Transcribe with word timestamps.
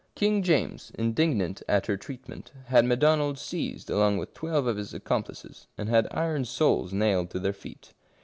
King 0.15 0.41
James, 0.41 0.91
indignant 0.97 1.61
at 1.67 1.85
her 1.85 1.95
treatment, 1.95 2.51
had 2.69 2.85
M'Donald 2.85 3.37
seized 3.37 3.87
along 3.87 4.17
with 4.17 4.33
twelve 4.33 4.65
of 4.65 4.75
his 4.77 4.95
accomplices, 4.95 5.67
and 5.77 5.89
had 5.89 6.07
iron 6.09 6.43
soles 6.43 6.91
nailed 6.91 7.29
to 7.29 7.39
their 7.39 7.53
feet. 7.53 7.93